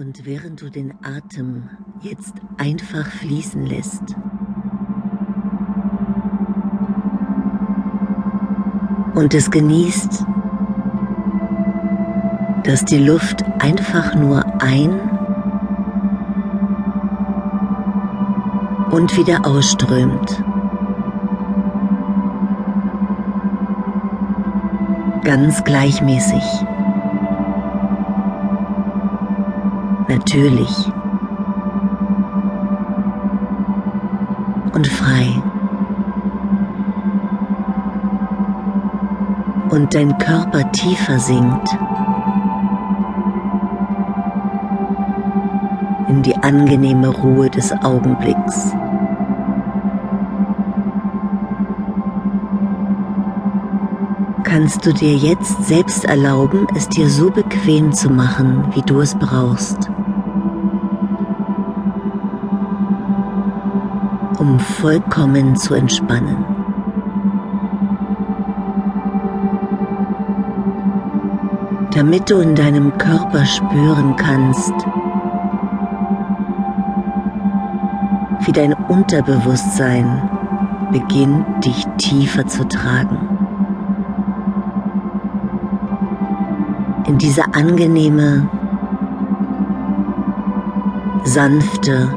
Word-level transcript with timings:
Und 0.00 0.24
während 0.24 0.62
du 0.62 0.70
den 0.70 0.94
Atem 1.02 1.68
jetzt 2.00 2.32
einfach 2.56 3.06
fließen 3.06 3.66
lässt, 3.66 4.16
und 9.14 9.34
es 9.34 9.50
genießt, 9.50 10.24
dass 12.64 12.86
die 12.86 13.04
Luft 13.04 13.44
einfach 13.58 14.14
nur 14.14 14.42
ein 14.62 14.98
und 18.90 19.14
wieder 19.18 19.44
ausströmt. 19.44 20.42
Ganz 25.24 25.62
gleichmäßig. 25.64 26.42
Natürlich. 30.10 30.92
Und 34.72 34.86
frei. 34.88 35.42
Und 39.70 39.94
dein 39.94 40.18
Körper 40.18 40.70
tiefer 40.72 41.18
sinkt. 41.20 41.76
in 46.08 46.22
die 46.22 46.34
angenehme 46.34 47.08
Ruhe 47.08 47.48
des 47.48 47.70
Augenblicks. 47.70 48.74
Kannst 54.42 54.84
du 54.84 54.92
dir 54.92 55.14
jetzt 55.14 55.64
selbst 55.68 56.04
erlauben, 56.04 56.66
es 56.74 56.88
dir 56.88 57.08
so 57.08 57.30
bequem 57.30 57.92
zu 57.92 58.10
machen, 58.10 58.64
wie 58.74 58.82
du 58.82 59.00
es 59.00 59.14
brauchst, 59.14 59.88
um 64.40 64.58
vollkommen 64.58 65.54
zu 65.54 65.74
entspannen. 65.74 66.44
Damit 71.94 72.30
du 72.30 72.38
in 72.38 72.54
deinem 72.54 72.96
Körper 72.96 73.44
spüren 73.44 74.16
kannst, 74.16 74.72
wie 78.46 78.52
dein 78.52 78.72
Unterbewusstsein 78.72 80.30
beginnt 80.90 81.62
dich 81.66 81.86
tiefer 81.98 82.46
zu 82.46 82.66
tragen. 82.66 83.18
In 87.06 87.18
diese 87.18 87.44
angenehme, 87.54 88.48
sanfte, 91.24 92.08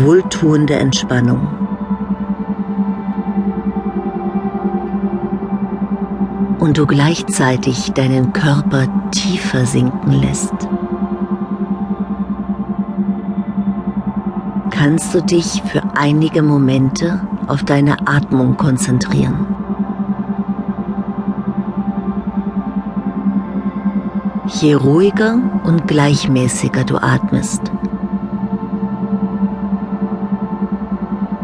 wohltuende 0.00 0.74
Entspannung. 0.74 1.46
Und 6.58 6.78
du 6.78 6.86
gleichzeitig 6.86 7.92
deinen 7.92 8.32
Körper 8.32 8.86
tiefer 9.10 9.66
sinken 9.66 10.12
lässt. 10.12 10.68
kannst 14.82 15.14
du 15.14 15.22
dich 15.22 15.62
für 15.62 15.80
einige 15.94 16.42
Momente 16.42 17.20
auf 17.46 17.62
deine 17.62 17.98
Atmung 18.08 18.56
konzentrieren. 18.56 19.46
Je 24.60 24.74
ruhiger 24.74 25.38
und 25.62 25.86
gleichmäßiger 25.86 26.82
du 26.82 26.96
atmest, 26.96 27.70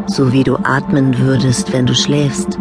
so 0.09 0.31
wie 0.31 0.43
du 0.43 0.57
atmen 0.57 1.19
würdest, 1.19 1.71
wenn 1.73 1.85
du 1.85 1.95
schläfst, 1.95 2.59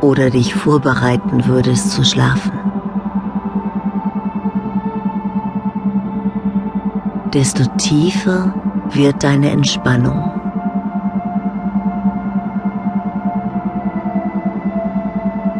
oder 0.00 0.30
dich 0.30 0.54
vorbereiten 0.54 1.46
würdest 1.46 1.90
zu 1.90 2.04
schlafen. 2.04 2.56
desto 7.36 7.64
tiefer 7.76 8.54
wird 8.92 9.22
deine 9.22 9.50
Entspannung. 9.50 10.32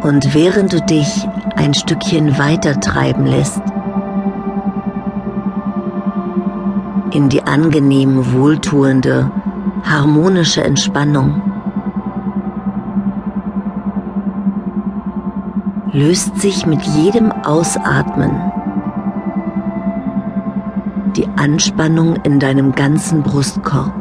Und 0.01 0.33
während 0.33 0.73
du 0.73 0.81
dich 0.81 1.27
ein 1.55 1.75
Stückchen 1.75 2.39
weiter 2.39 2.79
treiben 2.79 3.27
lässt, 3.27 3.61
in 7.17 7.29
die 7.29 7.41
angenehm 7.41 8.31
wohltuende, 8.33 9.31
harmonische 9.83 10.63
Entspannung, 10.63 11.41
löst 15.91 16.39
sich 16.39 16.67
mit 16.67 16.83
jedem 16.83 17.31
Ausatmen 17.31 18.39
die 21.15 21.27
Anspannung 21.37 22.17
in 22.17 22.39
deinem 22.39 22.73
ganzen 22.73 23.23
Brustkorb. 23.23 23.95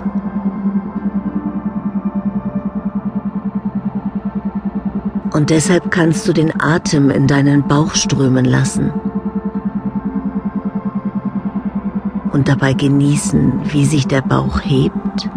Und 5.33 5.49
deshalb 5.49 5.91
kannst 5.91 6.29
du 6.29 6.35
den 6.35 6.53
Atem 6.61 7.09
in 7.09 7.27
deinen 7.27 7.67
Bauch 7.67 7.95
strömen 7.95 8.45
lassen 8.45 8.93
und 12.37 12.49
dabei 12.49 12.75
genießen, 12.75 13.73
wie 13.73 13.87
sich 13.87 14.07
der 14.07 14.21
Bauch 14.21 14.61
hebt 14.63 15.31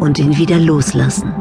und 0.00 0.18
ihn 0.18 0.38
wieder 0.38 0.58
loslassen. 0.58 1.34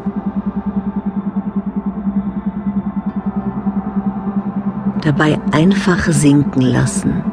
dabei 5.07 5.39
einfach 5.53 6.11
sinken 6.11 6.59
lassen 6.59 7.23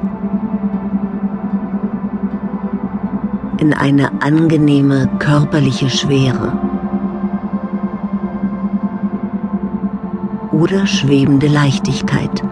in 3.58 3.74
eine 3.74 4.22
angenehme 4.22 5.08
körperliche 5.18 5.90
Schwere 5.90 6.52
oder 10.52 10.86
schwebende 10.86 11.48
Leichtigkeit. 11.48 12.44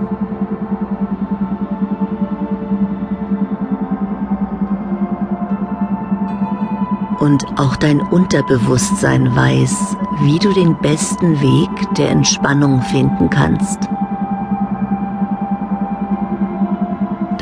Und 7.23 7.45
auch 7.57 7.77
dein 7.77 8.01
Unterbewusstsein 8.01 9.35
weiß, 9.35 9.97
wie 10.23 10.39
du 10.39 10.53
den 10.53 10.77
besten 10.79 11.41
Weg 11.41 11.95
der 11.97 12.11
Entspannung 12.11 12.83
finden 12.83 13.31
kannst. 13.31 13.89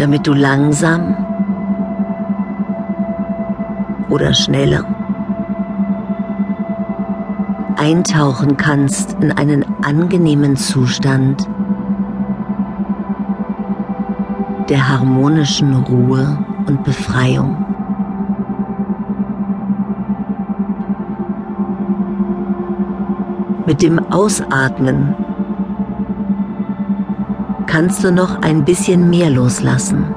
damit 0.00 0.26
du 0.26 0.32
langsam 0.32 1.14
oder 4.08 4.32
schneller 4.32 4.82
eintauchen 7.76 8.56
kannst 8.56 9.12
in 9.20 9.30
einen 9.32 9.62
angenehmen 9.84 10.56
Zustand 10.56 11.46
der 14.70 14.88
harmonischen 14.88 15.74
Ruhe 15.74 16.38
und 16.66 16.82
Befreiung. 16.82 17.69
Mit 23.70 23.82
dem 23.82 24.00
Ausatmen 24.10 25.14
kannst 27.68 28.02
du 28.02 28.10
noch 28.10 28.42
ein 28.42 28.64
bisschen 28.64 29.08
mehr 29.08 29.30
loslassen 29.30 30.12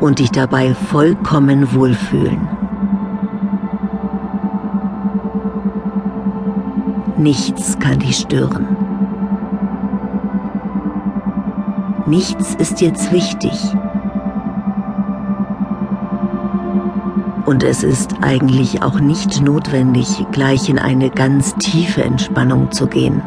und 0.00 0.18
dich 0.18 0.32
dabei 0.32 0.74
vollkommen 0.74 1.72
wohlfühlen. 1.72 2.48
Nichts 7.16 7.78
kann 7.78 8.00
dich 8.00 8.16
stören. 8.16 8.76
Nichts 12.06 12.56
ist 12.56 12.80
jetzt 12.80 13.12
wichtig. 13.12 13.52
Und 17.52 17.64
es 17.64 17.82
ist 17.82 18.14
eigentlich 18.22 18.82
auch 18.82 18.98
nicht 18.98 19.42
notwendig, 19.42 20.24
gleich 20.32 20.70
in 20.70 20.78
eine 20.78 21.10
ganz 21.10 21.54
tiefe 21.56 22.02
Entspannung 22.02 22.72
zu 22.72 22.86
gehen. 22.86 23.20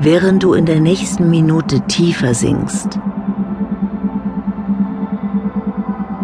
während 0.00 0.44
du 0.44 0.54
in 0.54 0.66
der 0.66 0.78
nächsten 0.80 1.30
Minute 1.30 1.80
tiefer 1.80 2.32
sinkst. 2.32 3.00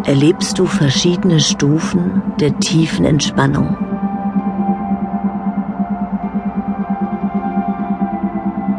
erlebst 0.04 0.58
du 0.58 0.66
verschiedene 0.66 1.38
Stufen 1.40 2.22
der 2.40 2.58
tiefen 2.58 3.04
Entspannung. 3.04 3.76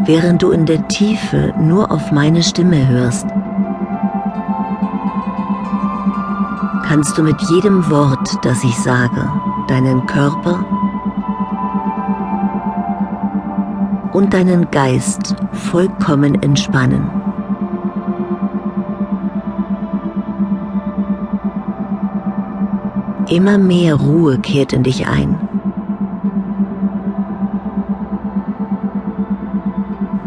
Während 0.06 0.42
du 0.42 0.52
in 0.52 0.66
der 0.66 0.88
Tiefe 0.90 1.54
nur 1.58 1.92
auf 1.92 2.12
meine 2.12 2.44
Stimme 2.44 2.88
hörst, 2.90 3.28
kannst 6.84 7.18
du 7.18 7.24
mit 7.24 7.42
jedem 7.50 7.90
Wort, 7.90 8.38
das 8.44 8.64
ich 8.64 8.78
sage, 8.78 9.32
deinen 9.68 10.06
Körper 10.06 10.64
und 14.12 14.34
deinen 14.34 14.70
Geist 14.70 15.36
vollkommen 15.52 16.42
entspannen. 16.42 17.10
Immer 23.30 23.58
mehr 23.58 23.96
Ruhe 23.96 24.38
kehrt 24.38 24.74
in 24.74 24.84
dich 24.84 25.08
ein. 25.08 25.40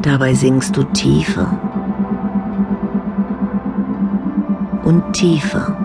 Dabei 0.02 0.34
sinkst 0.34 0.76
du 0.76 0.82
tiefer 0.82 1.46
und 4.84 5.12
tiefer 5.12 5.75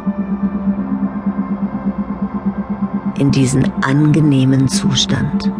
in 3.18 3.31
diesen 3.31 3.72
angenehmen 3.84 4.68
Zustand. 4.68 5.52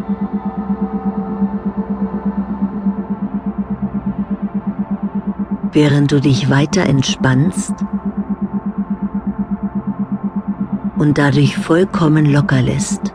Während 5.72 6.12
du 6.12 6.20
dich 6.20 6.50
weiter 6.50 6.84
entspannst, 6.84 7.74
und 11.02 11.18
dadurch 11.18 11.58
vollkommen 11.58 12.28
locker 12.28 12.62
lässt, 12.62 13.12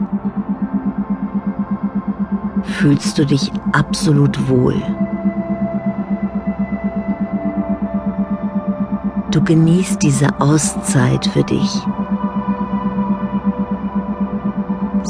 fühlst 2.64 3.16
du 3.16 3.24
dich 3.24 3.52
absolut 3.70 4.48
wohl. 4.48 4.74
Du 9.30 9.40
genießt 9.40 10.02
diese 10.02 10.40
Auszeit 10.40 11.26
für 11.26 11.44
dich, 11.44 11.80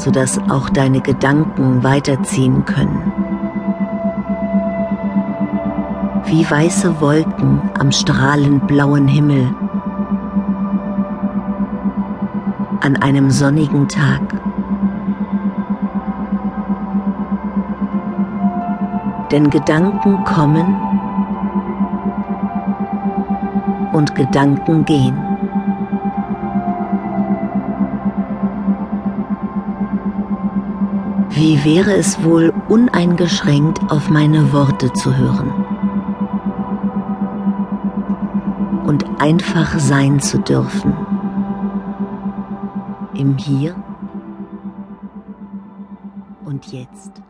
sodass 0.07 0.39
auch 0.49 0.69
deine 0.69 1.01
Gedanken 1.01 1.83
weiterziehen 1.83 2.63
können. 2.63 3.11
Wie 6.27 6.49
weiße 6.49 7.01
Wolken 7.01 7.69
am 7.77 7.91
strahlend 7.91 8.67
blauen 8.67 9.09
Himmel 9.09 9.53
an 12.79 12.95
einem 12.95 13.29
sonnigen 13.31 13.89
Tag. 13.89 14.21
Denn 19.33 19.49
Gedanken 19.49 20.23
kommen 20.23 20.73
und 23.91 24.15
Gedanken 24.15 24.85
gehen. 24.85 25.46
Wie 31.39 31.63
wäre 31.63 31.95
es 31.95 32.23
wohl, 32.23 32.51
uneingeschränkt 32.67 33.91
auf 33.91 34.09
meine 34.09 34.51
Worte 34.53 34.91
zu 34.93 35.15
hören 35.15 35.51
und 38.87 39.05
einfach 39.21 39.77
sein 39.77 40.19
zu 40.19 40.39
dürfen 40.39 40.97
im 43.13 43.37
Hier 43.37 43.75
und 46.43 46.71
Jetzt. 46.71 47.21